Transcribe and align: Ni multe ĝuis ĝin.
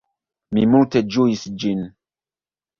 Ni 0.57 0.63
multe 0.71 1.03
ĝuis 1.17 1.45
ĝin. 1.67 1.87